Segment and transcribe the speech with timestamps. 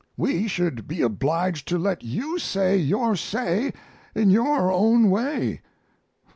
[0.17, 3.71] We should be obliged to let you say your say
[4.15, 5.61] in your own way.